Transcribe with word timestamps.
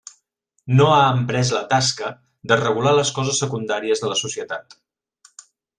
No 0.79 0.87
ha 0.93 1.01
emprès 1.17 1.51
la 1.57 1.61
tasca 1.75 2.09
de 2.53 2.59
regular 2.63 2.97
les 3.01 3.15
coses 3.19 3.45
secundàries 3.45 4.05
de 4.07 4.13
la 4.15 4.21
societat. 4.27 4.79